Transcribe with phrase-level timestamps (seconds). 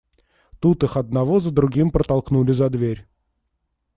[0.59, 3.07] Тут их одного за другим протолкнули за дверь.